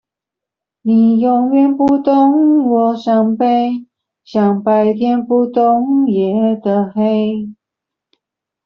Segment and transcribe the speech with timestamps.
[0.81, 3.85] 你永遠不懂我傷悲，
[4.23, 7.47] 像白天不懂夜的黑